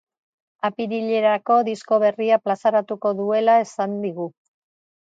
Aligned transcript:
Apirilerako 0.69 1.57
disko 1.69 2.01
berria 2.07 2.41
plazaratuko 2.49 3.17
duela 3.21 3.61
esan 3.69 3.97
digu. 4.09 4.33